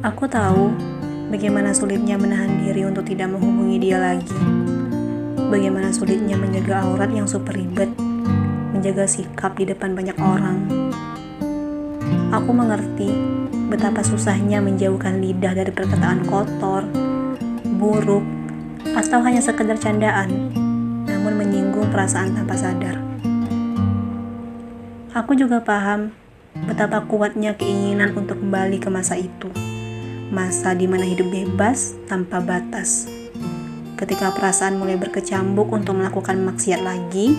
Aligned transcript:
Aku 0.00 0.24
tahu 0.24 0.72
bagaimana 1.28 1.76
sulitnya 1.76 2.16
menahan 2.16 2.64
diri 2.64 2.88
untuk 2.88 3.04
tidak 3.04 3.36
menghubungi 3.36 3.76
dia 3.76 4.00
lagi. 4.00 4.32
Bagaimana 5.52 5.92
sulitnya 5.92 6.40
menjaga 6.40 6.88
aurat 6.88 7.12
yang 7.12 7.28
super 7.28 7.52
ribet, 7.52 7.92
menjaga 8.72 9.04
sikap 9.04 9.60
di 9.60 9.68
depan 9.68 9.92
banyak 9.92 10.16
orang. 10.16 10.64
Aku 12.32 12.48
mengerti 12.48 13.12
betapa 13.68 14.00
susahnya 14.00 14.64
menjauhkan 14.64 15.20
lidah 15.20 15.52
dari 15.52 15.68
perkataan 15.68 16.24
kotor, 16.24 16.88
buruk, 17.76 18.24
atau 18.96 19.20
hanya 19.20 19.44
sekedar 19.44 19.76
candaan, 19.76 20.48
namun 21.04 21.36
menyinggung 21.36 21.92
perasaan 21.92 22.32
tanpa 22.32 22.56
sadar. 22.56 22.96
Aku 25.12 25.36
juga 25.36 25.60
paham 25.60 26.16
betapa 26.64 27.04
kuatnya 27.04 27.52
keinginan 27.52 28.16
untuk 28.16 28.40
kembali 28.40 28.80
ke 28.80 28.88
masa 28.88 29.20
itu. 29.20 29.52
Masa 30.30 30.78
di 30.78 30.86
mana 30.86 31.02
hidup 31.02 31.26
bebas 31.28 31.98
tanpa 32.06 32.38
batas. 32.38 33.10
Ketika 33.98 34.30
perasaan 34.30 34.78
mulai 34.78 34.94
berkecambuk 34.94 35.68
untuk 35.74 35.98
melakukan 35.98 36.38
maksiat 36.40 36.80
lagi, 36.80 37.34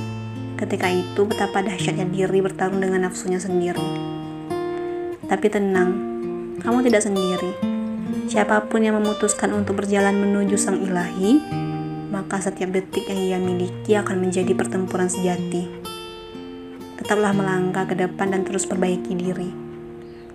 ketika 0.60 0.92
itu 0.92 1.24
betapa 1.24 1.64
dahsyatnya 1.64 2.06
diri 2.12 2.44
bertarung 2.44 2.84
dengan 2.84 3.08
nafsunya 3.08 3.40
sendiri. 3.40 3.82
Tapi 5.26 5.48
tenang, 5.48 5.90
kamu 6.60 6.84
tidak 6.86 7.08
sendiri. 7.08 7.52
Siapa 8.28 8.68
pun 8.68 8.84
yang 8.84 9.00
memutuskan 9.00 9.56
untuk 9.56 9.80
berjalan 9.80 10.14
menuju 10.20 10.60
sang 10.60 10.84
ilahi, 10.84 11.40
maka 12.12 12.44
setiap 12.44 12.76
detik 12.76 13.08
yang 13.08 13.20
ia 13.24 13.38
miliki 13.40 13.96
akan 13.96 14.28
menjadi 14.28 14.52
pertempuran 14.52 15.08
sejati 15.08 15.82
tetaplah 17.02 17.34
melangkah 17.34 17.90
ke 17.90 17.98
depan 17.98 18.32
dan 18.32 18.48
terus 18.48 18.64
perbaiki 18.64 19.18
diri. 19.18 19.61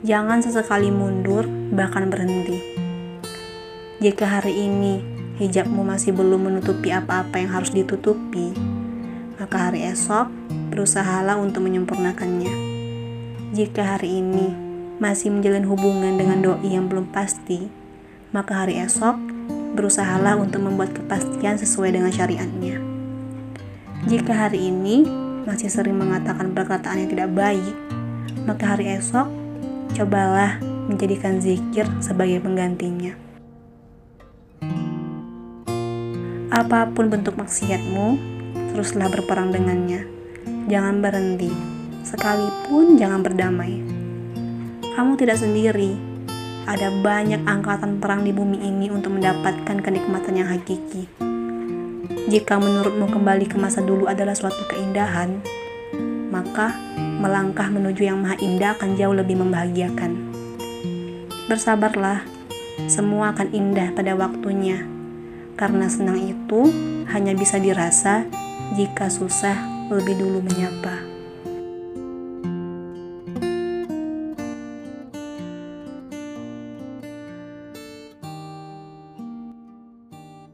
Jangan 0.06 0.38
sesekali 0.38 0.94
mundur, 0.94 1.50
bahkan 1.74 2.06
berhenti. 2.06 2.62
Jika 3.98 4.38
hari 4.38 4.54
ini 4.54 5.02
hijabmu 5.42 5.82
masih 5.82 6.14
belum 6.14 6.46
menutupi 6.46 6.94
apa-apa 6.94 7.42
yang 7.42 7.50
harus 7.50 7.74
ditutupi, 7.74 8.54
maka 9.34 9.66
hari 9.66 9.82
esok 9.82 10.30
berusahalah 10.70 11.34
untuk 11.42 11.66
menyempurnakannya. 11.66 12.54
Jika 13.50 13.98
hari 13.98 14.22
ini 14.22 14.54
masih 15.02 15.34
menjalin 15.34 15.66
hubungan 15.66 16.14
dengan 16.14 16.38
doi 16.38 16.70
yang 16.70 16.86
belum 16.86 17.10
pasti, 17.10 17.66
maka 18.30 18.62
hari 18.62 18.78
esok 18.78 19.18
berusahalah 19.74 20.38
untuk 20.38 20.62
membuat 20.62 20.94
kepastian 20.94 21.58
sesuai 21.58 21.98
dengan 21.98 22.14
syariatnya. 22.14 22.78
Jika 24.06 24.46
hari 24.46 24.70
ini 24.70 25.02
masih 25.42 25.66
sering 25.66 25.98
mengatakan 25.98 26.54
perkataan 26.54 27.02
yang 27.02 27.10
tidak 27.10 27.30
baik, 27.34 27.74
maka 28.46 28.78
hari 28.78 28.94
esok 28.94 29.45
cobalah 29.94 30.58
menjadikan 30.90 31.38
zikir 31.38 31.86
sebagai 32.02 32.42
penggantinya. 32.42 33.14
Apa 36.50 36.88
pun 36.88 37.12
bentuk 37.12 37.36
maksiatmu, 37.36 38.16
teruslah 38.72 39.12
berperang 39.12 39.52
dengannya. 39.52 40.08
Jangan 40.66 41.04
berhenti, 41.04 41.52
sekalipun 42.06 42.96
jangan 42.96 43.20
berdamai. 43.20 43.82
Kamu 44.96 45.20
tidak 45.20 45.36
sendiri. 45.36 45.94
Ada 46.66 46.90
banyak 47.04 47.46
angkatan 47.46 48.02
perang 48.02 48.26
di 48.26 48.34
bumi 48.34 48.58
ini 48.64 48.90
untuk 48.90 49.14
mendapatkan 49.14 49.78
kenikmatan 49.78 50.34
yang 50.34 50.48
hakiki. 50.50 51.06
Jika 52.26 52.58
menurutmu 52.58 53.06
kembali 53.06 53.46
ke 53.46 53.54
masa 53.54 53.84
dulu 53.84 54.10
adalah 54.10 54.34
suatu 54.34 54.66
keindahan, 54.66 55.38
maka 56.32 56.74
melangkah 57.16 57.72
menuju 57.72 58.04
yang 58.04 58.20
maha 58.20 58.36
indah 58.38 58.76
akan 58.76 58.94
jauh 58.94 59.16
lebih 59.16 59.40
membahagiakan. 59.40 60.12
Bersabarlah, 61.48 62.26
semua 62.86 63.32
akan 63.32 63.48
indah 63.56 63.94
pada 63.96 64.12
waktunya, 64.12 64.84
karena 65.56 65.88
senang 65.88 66.20
itu 66.20 66.68
hanya 67.08 67.32
bisa 67.32 67.56
dirasa 67.56 68.28
jika 68.76 69.08
susah 69.08 69.56
lebih 69.88 70.18
dulu 70.20 70.44
menyapa. 70.44 71.15